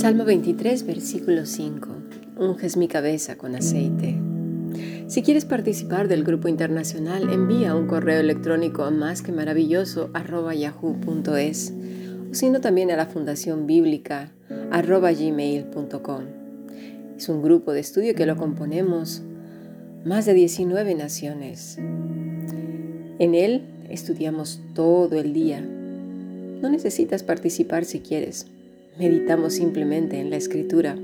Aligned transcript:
Salmo 0.00 0.24
23, 0.24 0.86
versículo 0.86 1.44
5. 1.44 1.88
Unges 2.38 2.78
mi 2.78 2.88
cabeza 2.88 3.36
con 3.36 3.54
aceite. 3.54 4.16
Si 5.08 5.22
quieres 5.22 5.44
participar 5.44 6.08
del 6.08 6.24
grupo 6.24 6.48
internacional, 6.48 7.30
envía 7.30 7.74
un 7.76 7.86
correo 7.86 8.18
electrónico 8.18 8.84
a 8.84 8.90
más 8.90 9.20
que 9.20 9.30
maravilloso 9.30 10.10
o 10.14 10.18
sino 12.32 12.62
también 12.62 12.90
a 12.90 12.96
la 12.96 13.04
Fundación 13.04 13.66
Bíblica. 13.66 14.32
Es 17.18 17.28
un 17.28 17.42
grupo 17.42 17.72
de 17.74 17.80
estudio 17.80 18.14
que 18.14 18.24
lo 18.24 18.38
componemos 18.38 19.20
más 20.06 20.24
de 20.24 20.32
19 20.32 20.94
naciones. 20.94 21.76
En 23.18 23.34
él 23.34 23.66
estudiamos 23.90 24.62
todo 24.72 25.20
el 25.20 25.34
día. 25.34 25.60
No 25.60 26.70
necesitas 26.70 27.22
participar 27.22 27.84
si 27.84 28.00
quieres 28.00 28.46
meditamos 28.98 29.54
simplemente 29.54 30.18
en 30.20 30.30
la 30.30 30.36
escritura 30.36 30.96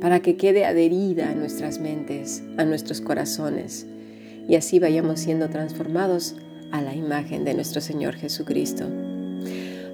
para 0.00 0.20
que 0.20 0.36
quede 0.36 0.64
adherida 0.64 1.30
a 1.30 1.34
nuestras 1.34 1.78
mentes, 1.78 2.42
a 2.56 2.64
nuestros 2.64 3.00
corazones, 3.00 3.86
y 4.48 4.56
así 4.56 4.78
vayamos 4.78 5.20
siendo 5.20 5.48
transformados 5.48 6.34
a 6.72 6.82
la 6.82 6.94
imagen 6.94 7.44
de 7.44 7.54
nuestro 7.54 7.80
Señor 7.80 8.14
Jesucristo. 8.14 8.86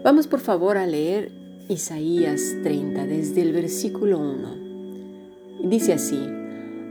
Vamos 0.03 0.27
por 0.27 0.41
favor 0.41 0.79
a 0.79 0.87
leer 0.87 1.30
Isaías 1.69 2.41
30 2.62 3.06
desde 3.06 3.42
el 3.42 3.53
versículo 3.53 4.19
1. 4.19 5.69
Dice 5.69 5.92
así, 5.92 6.20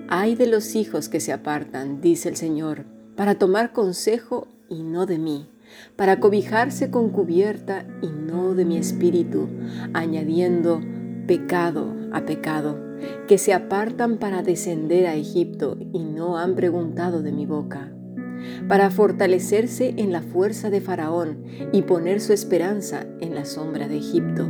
Hay 0.10 0.36
de 0.36 0.48
los 0.48 0.76
hijos 0.76 1.10
que 1.10 1.20
se 1.20 1.34
apartan, 1.34 2.02
dice 2.02 2.30
el 2.30 2.36
Señor, 2.36 2.86
para 3.16 3.36
tomar 3.36 3.74
consejo 3.74 4.48
y 4.70 4.84
no 4.84 5.06
de 5.06 5.18
mí 5.18 5.48
para 5.96 6.20
cobijarse 6.20 6.90
con 6.92 7.10
cubierta 7.10 7.86
y 8.02 8.08
no 8.08 8.54
de 8.56 8.66
mi 8.66 8.78
espíritu, 8.78 9.48
añadiendo 9.94 10.82
pecado 11.28 11.94
a 12.12 12.26
pecado, 12.26 12.80
que 13.28 13.38
se 13.38 13.54
apartan 13.54 14.18
para 14.18 14.42
descender 14.42 15.08
a 15.08 15.16
Egipto 15.16 15.78
y 15.94 16.04
no 16.04 16.38
han 16.38 16.56
preguntado 16.56 17.22
de 17.22 17.32
mi 17.32 17.46
boca, 17.46 17.92
para 18.68 18.90
fortalecerse 18.90 19.94
en 19.98 20.12
la 20.12 20.22
fuerza 20.22 20.70
de 20.70 20.82
Faraón 20.82 21.44
y 21.72 21.84
poner 21.84 22.22
su 22.22 22.34
esperanza 22.34 23.06
en 23.20 23.36
la 23.36 23.46
sombra 23.46 23.88
de 23.88 23.98
Egipto. 23.98 24.50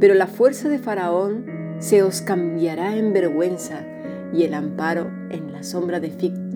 Pero 0.00 0.14
la 0.14 0.26
fuerza 0.26 0.68
de 0.68 0.78
Faraón 0.78 1.46
se 1.78 2.02
os 2.02 2.22
cambiará 2.22 2.96
en 2.96 3.12
vergüenza 3.12 3.86
y 4.32 4.44
el 4.44 4.54
amparo 4.54 5.10
en 5.30 5.52
la 5.52 5.62
sombra 5.62 6.00
de, 6.00 6.08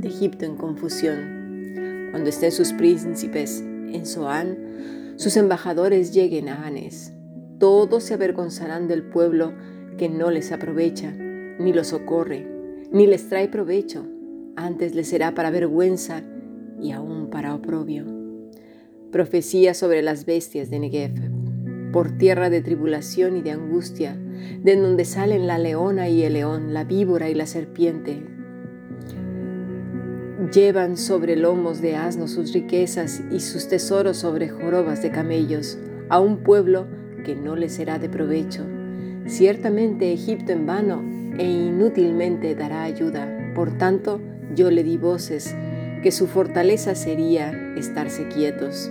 Egipto 0.02 0.44
en 0.44 0.56
confusión. 0.56 2.08
Cuando 2.10 2.28
estén 2.28 2.52
sus 2.52 2.72
príncipes 2.72 3.64
en 3.92 4.06
Zoán, 4.06 5.14
sus 5.16 5.36
embajadores 5.36 6.12
lleguen 6.12 6.48
a 6.48 6.66
Anes. 6.66 7.12
Todos 7.58 8.02
se 8.04 8.14
avergonzarán 8.14 8.88
del 8.88 9.02
pueblo 9.02 9.52
que 9.96 10.08
no 10.08 10.30
les 10.30 10.52
aprovecha, 10.52 11.12
ni 11.12 11.72
los 11.72 11.88
socorre, 11.88 12.46
ni 12.90 13.06
les 13.06 13.28
trae 13.28 13.48
provecho. 13.48 14.06
Antes 14.56 14.94
les 14.94 15.08
será 15.08 15.34
para 15.34 15.50
vergüenza 15.50 16.22
y 16.80 16.92
aún 16.92 17.30
para 17.30 17.54
oprobio. 17.54 18.04
Profecía 19.12 19.74
sobre 19.74 20.02
las 20.02 20.26
bestias 20.26 20.70
de 20.70 20.80
Negev, 20.80 21.12
por 21.92 22.18
tierra 22.18 22.50
de 22.50 22.60
tribulación 22.60 23.36
y 23.36 23.42
de 23.42 23.52
angustia, 23.52 24.16
de 24.62 24.76
donde 24.76 25.04
salen 25.04 25.46
la 25.46 25.58
leona 25.58 26.08
y 26.08 26.24
el 26.24 26.32
león, 26.32 26.74
la 26.74 26.82
víbora 26.82 27.30
y 27.30 27.34
la 27.34 27.46
serpiente, 27.46 28.33
Llevan 30.52 30.96
sobre 30.96 31.36
lomos 31.36 31.80
de 31.80 31.96
asnos 31.96 32.32
sus 32.32 32.52
riquezas 32.52 33.22
y 33.30 33.40
sus 33.40 33.68
tesoros 33.68 34.18
sobre 34.18 34.48
jorobas 34.48 35.00
de 35.00 35.10
camellos, 35.10 35.78
a 36.08 36.20
un 36.20 36.38
pueblo 36.38 36.86
que 37.24 37.34
no 37.34 37.56
les 37.56 37.74
será 37.74 37.98
de 37.98 38.08
provecho. 38.08 38.62
Ciertamente 39.26 40.12
Egipto 40.12 40.52
en 40.52 40.66
vano 40.66 41.02
e 41.38 41.44
inútilmente 41.44 42.54
dará 42.54 42.82
ayuda. 42.82 43.52
Por 43.54 43.78
tanto, 43.78 44.20
yo 44.54 44.70
le 44.70 44.82
di 44.82 44.96
voces, 44.96 45.54
que 46.02 46.10
su 46.10 46.26
fortaleza 46.26 46.94
sería 46.94 47.52
estarse 47.76 48.28
quietos. 48.28 48.90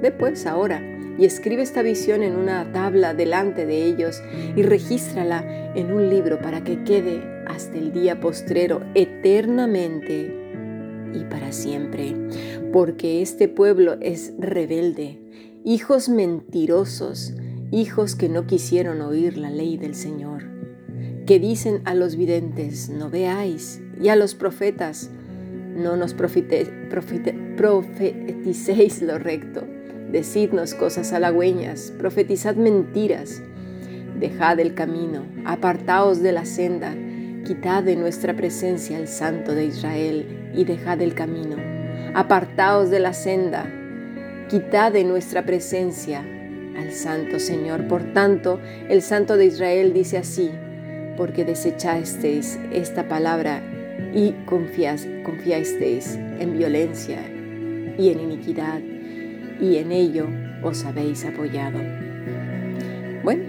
Ve 0.00 0.10
pues 0.10 0.46
ahora 0.46 0.80
y 1.18 1.26
escribe 1.26 1.62
esta 1.62 1.82
visión 1.82 2.22
en 2.22 2.36
una 2.36 2.72
tabla 2.72 3.14
delante 3.14 3.66
de 3.66 3.84
ellos 3.84 4.22
y 4.56 4.62
regístrala 4.62 5.44
en 5.74 5.92
un 5.92 6.08
libro 6.08 6.40
para 6.40 6.62
que 6.62 6.82
quede 6.84 7.22
hasta 7.46 7.76
el 7.76 7.92
día 7.92 8.20
postrero 8.20 8.80
eternamente 8.94 10.43
y 11.14 11.24
para 11.24 11.52
siempre, 11.52 12.14
porque 12.72 13.22
este 13.22 13.48
pueblo 13.48 13.96
es 14.00 14.32
rebelde, 14.38 15.20
hijos 15.64 16.08
mentirosos, 16.08 17.34
hijos 17.70 18.14
que 18.14 18.28
no 18.28 18.46
quisieron 18.46 19.00
oír 19.00 19.36
la 19.36 19.50
ley 19.50 19.76
del 19.76 19.94
Señor, 19.94 20.44
que 21.26 21.38
dicen 21.38 21.82
a 21.84 21.94
los 21.94 22.16
videntes, 22.16 22.88
no 22.88 23.10
veáis, 23.10 23.80
y 24.00 24.08
a 24.08 24.16
los 24.16 24.34
profetas, 24.34 25.10
no 25.76 25.96
nos 25.96 26.14
profeticéis 26.14 29.02
lo 29.02 29.18
recto, 29.18 29.64
decidnos 30.10 30.74
cosas 30.74 31.12
halagüeñas, 31.12 31.92
profetizad 31.98 32.56
mentiras, 32.56 33.42
dejad 34.18 34.60
el 34.60 34.74
camino, 34.74 35.24
apartaos 35.44 36.22
de 36.22 36.32
la 36.32 36.44
senda, 36.44 36.94
quitad 37.44 37.82
de 37.82 37.94
nuestra 37.94 38.34
presencia 38.34 38.98
el 38.98 39.06
Santo 39.06 39.54
de 39.54 39.66
Israel 39.66 40.50
y 40.54 40.64
dejad 40.64 41.00
el 41.02 41.14
camino. 41.14 41.56
Apartaos 42.14 42.90
de 42.90 43.00
la 43.00 43.12
senda, 43.12 43.66
quitad 44.48 44.92
de 44.92 45.04
nuestra 45.04 45.44
presencia 45.44 46.24
al 46.76 46.92
Santo 46.92 47.38
Señor. 47.38 47.86
Por 47.86 48.14
tanto, 48.14 48.60
el 48.88 49.02
Santo 49.02 49.36
de 49.36 49.46
Israel 49.46 49.92
dice 49.92 50.16
así, 50.16 50.50
porque 51.18 51.44
desechasteis 51.44 52.58
esta 52.72 53.08
palabra 53.08 53.62
y 54.14 54.32
confiasteis 54.46 56.16
en 56.16 56.56
violencia 56.56 57.18
y 57.98 58.08
en 58.08 58.20
iniquidad, 58.20 58.80
y 59.60 59.76
en 59.76 59.92
ello 59.92 60.28
os 60.62 60.84
habéis 60.84 61.24
apoyado. 61.26 61.78
Bueno, 63.22 63.44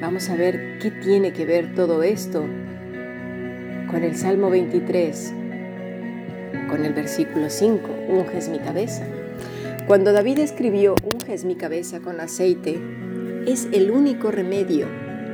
vamos 0.00 0.30
a 0.30 0.36
ver 0.36 0.78
qué 0.80 0.90
tiene 0.90 1.32
que 1.32 1.44
ver 1.44 1.74
todo 1.74 2.02
esto 2.02 2.46
con 3.94 4.02
el 4.02 4.16
Salmo 4.16 4.50
23, 4.50 5.32
con 6.68 6.84
el 6.84 6.94
versículo 6.94 7.48
5, 7.48 7.88
unges 8.08 8.48
mi 8.48 8.58
cabeza. 8.58 9.06
Cuando 9.86 10.12
David 10.12 10.40
escribió 10.40 10.96
unges 11.14 11.44
mi 11.44 11.54
cabeza 11.54 12.00
con 12.00 12.20
aceite, 12.20 12.76
es 13.46 13.68
el 13.70 13.92
único 13.92 14.32
remedio, 14.32 14.88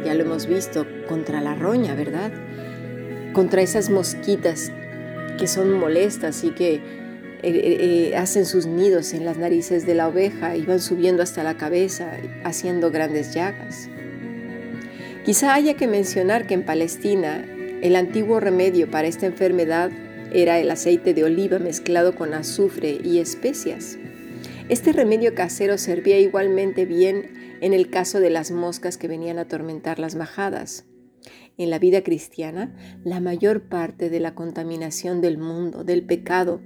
ya 0.05 0.13
lo 0.13 0.25
hemos 0.25 0.47
visto, 0.47 0.87
contra 1.09 1.41
la 1.41 1.55
roña, 1.55 1.95
¿verdad? 1.95 2.33
Contra 3.33 3.63
esas 3.63 3.89
mosquitas 3.89 4.71
que 5.39 5.47
son 5.47 5.73
molestas 5.73 6.45
y 6.45 6.51
que 6.51 6.75
eh, 6.75 6.83
eh, 7.43 8.13
hacen 8.15 8.45
sus 8.45 8.67
nidos 8.67 9.15
en 9.15 9.25
las 9.25 9.39
narices 9.39 9.87
de 9.87 9.95
la 9.95 10.07
oveja 10.07 10.55
y 10.55 10.67
van 10.67 10.81
subiendo 10.81 11.23
hasta 11.23 11.43
la 11.43 11.57
cabeza, 11.57 12.13
haciendo 12.45 12.91
grandes 12.91 13.33
llagas. 13.33 13.89
Quizá 15.25 15.55
haya 15.55 15.79
que 15.79 15.87
mencionar 15.87 16.47
que 16.47 16.53
en 16.53 16.63
Palestina 16.63 17.43
el 17.83 17.97
antiguo 17.97 18.41
remedio 18.41 18.91
para 18.91 19.09
esta 19.09 19.27
enfermedad 19.27 19.91
era 20.33 20.59
el 20.59 20.71
aceite 20.71 21.15
de 21.15 21.25
oliva 21.25 21.59
mezclado 21.59 22.15
con 22.15 22.35
azufre 22.35 22.99
y 23.03 23.19
especias. 23.19 23.99
Este 24.69 24.93
remedio 24.93 25.35
casero 25.35 25.79
servía 25.79 26.19
igualmente 26.19 26.85
bien 26.85 27.59
en 27.61 27.73
el 27.73 27.91
caso 27.91 28.21
de 28.21 28.31
las 28.31 28.51
moscas 28.51 28.97
que 28.97 29.09
venían 29.09 29.39
a 29.39 29.43
atormentar 29.43 29.99
las 29.99 30.15
majadas. 30.15 30.85
En 31.57 31.71
la 31.71 31.79
vida 31.79 32.03
cristiana, 32.03 32.75
la 33.05 33.21
mayor 33.21 33.63
parte 33.63 34.11
de 34.11 34.21
la 34.21 34.35
contaminación 34.35 35.21
del 35.21 35.39
mundo, 35.39 35.83
del 35.83 36.05
pecado, 36.05 36.61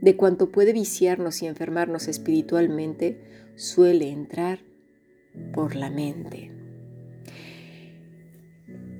de 0.00 0.16
cuanto 0.16 0.50
puede 0.50 0.72
viciarnos 0.72 1.42
y 1.42 1.46
enfermarnos 1.46 2.08
espiritualmente, 2.08 3.52
suele 3.54 4.10
entrar 4.10 4.60
por 5.52 5.74
la 5.76 5.90
mente. 5.90 6.55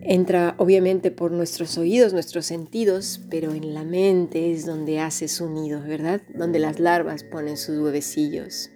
Entra 0.08 0.54
obviamente 0.58 1.10
por 1.10 1.32
nuestros 1.32 1.76
oídos, 1.78 2.12
nuestros 2.12 2.46
sentidos, 2.46 3.20
pero 3.28 3.52
en 3.54 3.74
la 3.74 3.82
mente 3.82 4.52
es 4.52 4.64
donde 4.64 5.00
hace 5.00 5.26
su 5.26 5.50
nido, 5.50 5.82
¿verdad? 5.82 6.22
Donde 6.32 6.60
las 6.60 6.78
larvas 6.78 7.24
ponen 7.24 7.56
sus 7.56 7.80
huevecillos. 7.80 8.70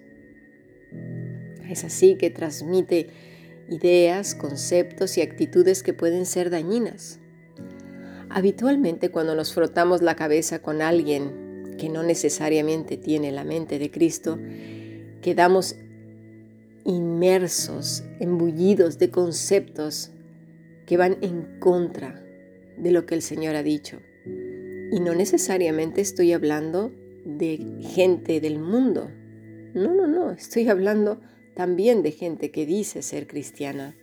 Es 1.70 1.84
así 1.84 2.16
que 2.16 2.30
transmite 2.30 3.10
ideas, 3.68 4.34
conceptos 4.34 5.16
y 5.18 5.20
actitudes 5.20 5.84
que 5.84 5.94
pueden 5.94 6.26
ser 6.26 6.50
dañinas. 6.50 7.20
Habitualmente 8.28 9.12
cuando 9.12 9.36
nos 9.36 9.54
frotamos 9.54 10.02
la 10.02 10.16
cabeza 10.16 10.58
con 10.62 10.82
alguien 10.82 11.76
que 11.78 11.88
no 11.88 12.02
necesariamente 12.02 12.96
tiene 12.96 13.30
la 13.30 13.44
mente 13.44 13.78
de 13.78 13.92
Cristo, 13.92 14.36
quedamos 15.22 15.76
inmersos, 16.84 18.02
embullidos 18.18 18.98
de 18.98 19.10
conceptos 19.10 20.10
que 20.90 20.96
van 20.96 21.18
en 21.20 21.60
contra 21.60 22.20
de 22.76 22.90
lo 22.90 23.06
que 23.06 23.14
el 23.14 23.22
Señor 23.22 23.54
ha 23.54 23.62
dicho. 23.62 24.00
Y 24.24 24.98
no 24.98 25.14
necesariamente 25.14 26.00
estoy 26.00 26.32
hablando 26.32 26.90
de 27.24 27.78
gente 27.80 28.40
del 28.40 28.58
mundo. 28.58 29.08
No, 29.72 29.94
no, 29.94 30.08
no, 30.08 30.32
estoy 30.32 30.68
hablando 30.68 31.20
también 31.54 32.02
de 32.02 32.10
gente 32.10 32.50
que 32.50 32.66
dice 32.66 33.02
ser 33.02 33.28
cristiana. 33.28 33.96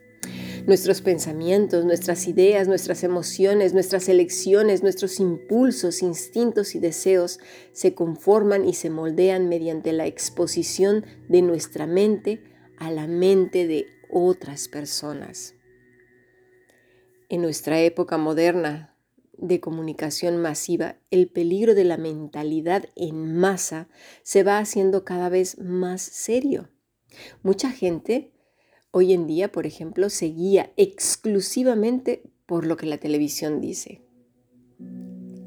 Nuestros 0.66 1.02
pensamientos, 1.02 1.84
nuestras 1.84 2.26
ideas, 2.26 2.70
nuestras 2.70 3.04
emociones, 3.04 3.74
nuestras 3.74 4.08
elecciones, 4.08 4.82
nuestros 4.82 5.20
impulsos, 5.20 6.02
instintos 6.02 6.74
y 6.74 6.80
deseos 6.80 7.42
se 7.74 7.96
conforman 7.96 8.64
y 8.64 8.72
se 8.72 8.90
moldean 8.90 9.50
mediante 9.50 9.92
la 9.92 10.06
exposición 10.06 11.06
de 11.28 11.42
nuestra 11.42 11.86
mente 11.86 12.40
a 12.78 12.92
la 12.92 13.08
mente 13.08 13.68
de 13.68 13.88
otras 14.10 14.70
personas. 14.70 15.57
En 17.30 17.42
nuestra 17.42 17.82
época 17.82 18.18
moderna 18.18 18.96
de 19.38 19.60
comunicación 19.60 20.38
masiva, 20.38 20.98
el 21.12 21.30
peligro 21.30 21.76
de 21.76 21.84
la 21.84 21.98
mentalidad 21.98 22.86
en 22.96 23.36
masa 23.36 23.90
se 24.24 24.44
va 24.44 24.60
haciendo 24.60 25.04
cada 25.04 25.28
vez 25.30 25.60
más 25.60 26.02
serio. 26.02 26.70
Mucha 27.44 27.72
gente 27.72 28.32
hoy 28.92 29.14
en 29.14 29.28
día, 29.28 29.52
por 29.52 29.66
ejemplo, 29.66 30.10
se 30.10 30.28
guía 30.28 30.72
exclusivamente 30.78 32.24
por 32.46 32.66
lo 32.66 32.78
que 32.78 32.86
la 32.86 32.98
televisión 32.98 33.60
dice, 33.60 34.02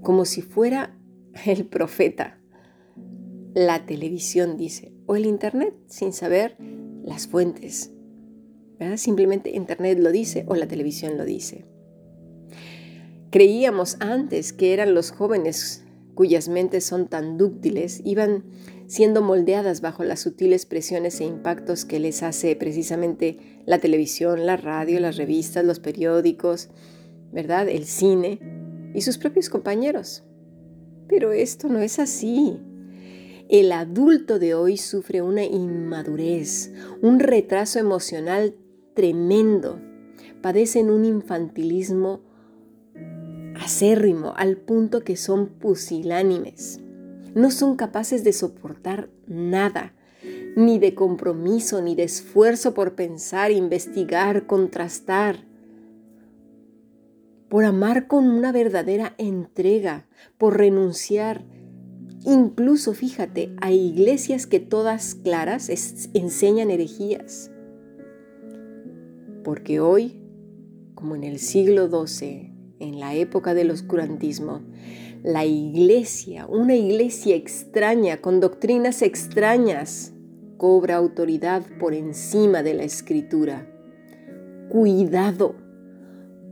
como 0.02 0.24
si 0.26 0.42
fuera 0.42 0.98
el 1.46 1.66
profeta. 1.66 2.40
La 3.54 3.86
televisión 3.86 4.56
dice, 4.56 4.92
o 5.06 5.16
el 5.16 5.26
Internet, 5.26 5.74
sin 5.86 6.12
saber 6.12 6.56
las 7.02 7.26
fuentes. 7.26 7.90
Simplemente 8.96 9.50
Internet 9.50 9.98
lo 9.98 10.10
dice 10.10 10.44
o 10.48 10.54
la 10.54 10.66
televisión 10.66 11.18
lo 11.18 11.24
dice. 11.24 11.64
Creíamos 13.30 13.96
antes 14.00 14.52
que 14.52 14.72
eran 14.72 14.94
los 14.94 15.10
jóvenes 15.10 15.84
cuyas 16.14 16.48
mentes 16.48 16.84
son 16.84 17.06
tan 17.06 17.38
dúctiles, 17.38 18.00
iban 18.04 18.44
siendo 18.86 19.22
moldeadas 19.22 19.80
bajo 19.80 20.02
las 20.02 20.20
sutiles 20.20 20.66
presiones 20.66 21.20
e 21.20 21.24
impactos 21.24 21.84
que 21.84 22.00
les 22.00 22.22
hace 22.22 22.56
precisamente 22.56 23.62
la 23.66 23.78
televisión, 23.78 24.46
la 24.46 24.56
radio, 24.56 24.98
las 24.98 25.16
revistas, 25.16 25.64
los 25.64 25.78
periódicos, 25.78 26.70
¿verdad? 27.32 27.68
El 27.68 27.84
cine 27.86 28.40
y 28.94 29.02
sus 29.02 29.16
propios 29.16 29.48
compañeros. 29.48 30.24
Pero 31.06 31.32
esto 31.32 31.68
no 31.68 31.78
es 31.78 31.98
así. 31.98 32.58
El 33.48 33.72
adulto 33.72 34.38
de 34.38 34.54
hoy 34.54 34.76
sufre 34.76 35.22
una 35.22 35.44
inmadurez, 35.44 36.72
un 37.00 37.18
retraso 37.20 37.78
emocional 37.78 38.54
tremendo. 38.94 39.80
Padecen 40.42 40.90
un 40.90 41.04
infantilismo 41.04 42.20
acérrimo 43.60 44.32
al 44.36 44.56
punto 44.56 45.04
que 45.04 45.16
son 45.16 45.48
pusilánimes. 45.48 46.80
No 47.34 47.50
son 47.50 47.76
capaces 47.76 48.24
de 48.24 48.32
soportar 48.32 49.10
nada, 49.26 49.94
ni 50.56 50.78
de 50.78 50.94
compromiso, 50.94 51.80
ni 51.80 51.94
de 51.94 52.04
esfuerzo 52.04 52.74
por 52.74 52.94
pensar, 52.94 53.52
investigar, 53.52 54.46
contrastar, 54.46 55.44
por 57.48 57.64
amar 57.64 58.06
con 58.06 58.26
una 58.26 58.52
verdadera 58.52 59.14
entrega, 59.18 60.06
por 60.38 60.56
renunciar, 60.56 61.44
incluso 62.24 62.94
fíjate, 62.94 63.54
a 63.60 63.72
iglesias 63.72 64.46
que 64.46 64.60
todas 64.60 65.14
claras 65.14 65.68
enseñan 66.14 66.70
herejías. 66.70 67.50
Porque 69.42 69.80
hoy, 69.80 70.20
como 70.94 71.16
en 71.16 71.24
el 71.24 71.38
siglo 71.38 71.88
XII, 71.88 72.52
en 72.78 73.00
la 73.00 73.14
época 73.14 73.54
del 73.54 73.70
oscurantismo, 73.70 74.62
la 75.22 75.44
iglesia, 75.44 76.46
una 76.46 76.74
iglesia 76.74 77.36
extraña, 77.36 78.18
con 78.18 78.40
doctrinas 78.40 79.02
extrañas, 79.02 80.12
cobra 80.56 80.96
autoridad 80.96 81.62
por 81.78 81.94
encima 81.94 82.62
de 82.62 82.74
la 82.74 82.84
escritura. 82.84 83.66
Cuidado, 84.68 85.56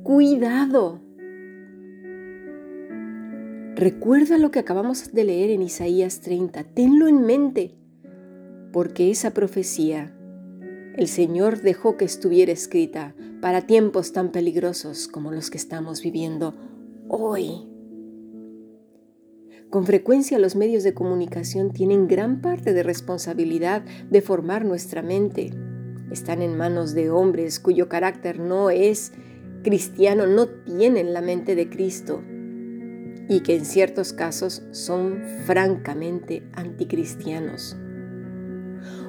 cuidado. 0.03 1.01
Recuerda 3.75 4.39
lo 4.39 4.51
que 4.51 4.59
acabamos 4.59 5.13
de 5.13 5.25
leer 5.25 5.51
en 5.51 5.63
Isaías 5.63 6.21
30, 6.21 6.65
tenlo 6.65 7.07
en 7.07 7.25
mente, 7.25 7.77
porque 8.73 9.11
esa 9.11 9.33
profecía 9.33 10.18
el 10.99 11.07
Señor 11.07 11.63
dejó 11.63 11.97
que 11.97 12.05
estuviera 12.05 12.51
escrita 12.51 13.15
para 13.41 13.69
tiempos 13.69 14.13
tan 14.13 14.33
peligrosos 14.33 15.07
como 15.07 15.31
los 15.31 15.49
que 15.49 15.57
estamos 15.57 16.03
viviendo 16.03 16.57
hoy. 17.09 17.69
Con 19.71 19.87
frecuencia 19.87 20.41
los 20.41 20.57
medios 20.57 20.83
de 20.83 20.95
comunicación 20.95 21.71
tienen 21.71 22.09
gran 22.09 22.41
parte 22.41 22.73
de 22.73 22.83
responsabilidad 22.83 23.85
de 24.11 24.21
formar 24.23 24.65
nuestra 24.65 25.01
mente. 25.03 25.53
Están 26.11 26.43
en 26.43 26.57
manos 26.57 26.95
de 26.95 27.11
hombres 27.11 27.61
cuyo 27.61 27.89
carácter 27.89 28.41
no 28.41 28.69
es 28.69 29.13
cristiano, 29.63 30.27
no 30.27 30.49
tienen 30.49 31.15
la 31.15 31.21
mente 31.21 31.55
de 31.55 31.71
Cristo 31.71 32.25
y 33.29 33.45
que 33.45 33.55
en 33.55 33.65
ciertos 33.65 34.13
casos 34.13 34.65
son 34.73 35.23
francamente 35.47 36.43
anticristianos. 36.55 37.77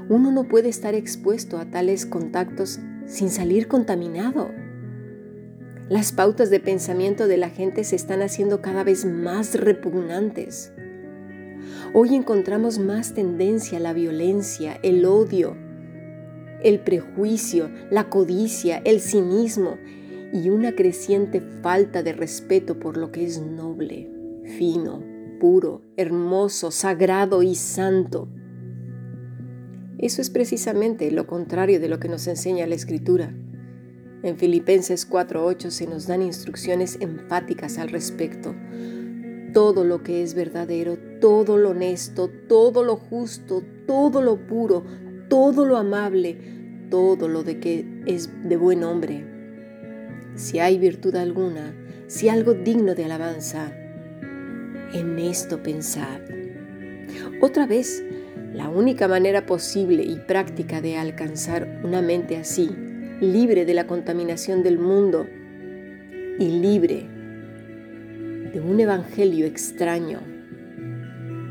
Uno 0.10 0.32
no 0.32 0.46
puede 0.46 0.70
estar 0.70 0.96
expuesto 0.96 1.60
a 1.60 1.66
tales 1.66 2.08
contactos 2.08 2.80
sin 3.06 3.30
salir 3.30 3.68
contaminado. 3.68 4.50
Las 5.88 6.12
pautas 6.12 6.50
de 6.50 6.60
pensamiento 6.60 7.28
de 7.28 7.38
la 7.38 7.50
gente 7.50 7.84
se 7.84 7.96
están 7.96 8.24
haciendo 8.24 8.60
cada 8.60 8.84
vez 8.84 9.06
más 9.06 9.54
repugnantes. 9.54 10.74
Hoy 11.94 12.16
encontramos 12.16 12.80
más 12.80 13.14
tendencia 13.14 13.78
a 13.78 13.82
la 13.82 13.94
violencia, 13.94 14.80
el 14.82 15.06
odio, 15.06 15.56
el 16.64 16.80
prejuicio, 16.80 17.70
la 17.92 18.10
codicia, 18.10 18.82
el 18.86 19.02
cinismo 19.02 19.78
y 20.34 20.50
una 20.50 20.74
creciente 20.74 21.40
falta 21.62 22.02
de 22.02 22.14
respeto 22.14 22.80
por 22.80 22.98
lo 22.98 23.12
que 23.12 23.26
es 23.26 23.42
noble, 23.42 24.12
fino, 24.58 25.04
puro, 25.40 25.84
hermoso, 25.98 26.72
sagrado 26.72 27.44
y 27.44 27.54
santo. 27.54 28.28
Eso 30.00 30.22
es 30.22 30.30
precisamente 30.30 31.12
lo 31.12 31.28
contrario 31.28 31.81
de 31.81 31.90
lo 31.90 32.00
que 32.00 32.07
nos 32.07 32.25
enseña 32.28 32.66
la 32.68 32.75
Escritura. 32.75 33.34
En 34.24 34.38
Filipenses 34.38 35.06
4:8 35.06 35.72
se 35.72 35.88
nos 35.88 36.07
dan 36.07 36.22
instrucciones 36.22 36.98
enfáticas 37.01 37.78
al 37.78 37.90
respecto. 37.90 38.56
Todo 39.54 39.84
lo 39.84 40.01
que 40.01 40.24
es 40.24 40.36
verdadero, 40.36 40.98
todo 41.19 41.57
lo 41.57 41.71
honesto, 41.71 42.30
todo 42.47 42.85
lo 42.85 42.95
justo, 42.95 43.62
todo 43.85 44.21
lo 44.21 44.47
puro, 44.47 44.85
todo 45.28 45.66
lo 45.66 45.76
amable, 45.76 46.38
todo 46.90 47.28
lo 47.28 47.44
de 47.44 47.59
que 47.59 47.85
es 48.06 48.30
de 48.47 48.56
buen 48.56 48.85
hombre. 48.85 49.26
Si 50.35 50.59
hay 50.59 50.78
virtud 50.78 51.16
alguna, 51.16 51.76
si 52.07 52.30
algo 52.30 52.54
digno 52.54 52.95
de 52.95 53.04
alabanza, 53.04 53.74
en 54.94 55.19
esto 55.19 55.62
pensad. 55.62 56.21
Otra 57.42 57.66
vez, 57.68 58.04
la 58.54 58.70
única 58.70 59.08
manera 59.08 59.46
posible 59.46 60.04
y 60.04 60.16
práctica 60.16 60.82
de 60.82 60.98
alcanzar 60.98 61.82
una 61.84 62.02
mente 62.02 62.38
así, 62.38 62.70
libre 63.22 63.66
de 63.66 63.74
la 63.74 63.86
contaminación 63.86 64.64
del 64.64 64.80
mundo 64.80 65.28
y 66.40 66.48
libre 66.60 67.06
de 68.54 68.60
un 68.60 68.80
evangelio 68.80 69.46
extraño, 69.46 70.22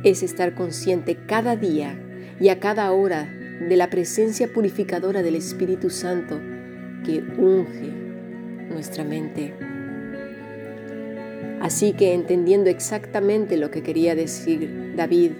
es 0.02 0.22
estar 0.22 0.54
consciente 0.54 1.16
cada 1.26 1.56
día 1.56 1.98
y 2.40 2.48
a 2.48 2.58
cada 2.58 2.90
hora 2.92 3.28
de 3.68 3.76
la 3.76 3.90
presencia 3.90 4.48
purificadora 4.52 5.22
del 5.22 5.36
Espíritu 5.36 5.90
Santo 5.90 6.40
que 7.04 7.22
unge 7.38 7.92
nuestra 8.70 9.04
mente. 9.04 9.54
Así 11.60 11.92
que 11.92 12.14
entendiendo 12.14 12.70
exactamente 12.70 13.56
lo 13.56 13.70
que 13.70 13.82
quería 13.82 14.14
decir 14.14 14.94
David 14.96 15.32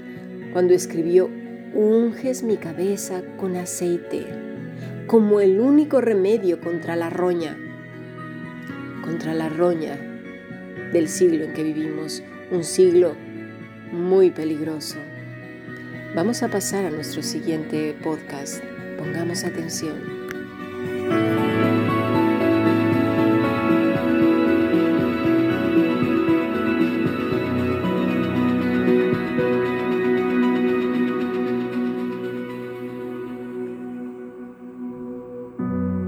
cuando 0.53 0.75
escribió 0.75 1.31
unges 1.75 2.43
mi 2.43 2.57
cabeza 2.57 3.23
con 3.39 3.57
aceite, 3.57 4.27
como 5.07 5.41
el 5.41 5.61
único 5.61 6.01
remedio 6.01 6.61
contra 6.61 6.97
la 6.97 7.11
roña, 7.11 7.57
contra 9.03 9.35
la 9.35 9.49
roña 9.49 9.97
del 10.93 11.09
siglo 11.09 11.45
en 11.45 11.53
que 11.53 11.63
vivimos, 11.63 12.23
un 12.51 12.65
siglo 12.65 13.15
muy 13.93 14.31
peligroso. 14.31 14.97
Vamos 16.15 16.43
a 16.43 16.49
pasar 16.49 16.87
a 16.87 16.91
nuestro 16.91 17.23
siguiente 17.23 17.97
podcast. 18.03 18.63
Pongamos 18.99 19.45
atención. 19.45 20.28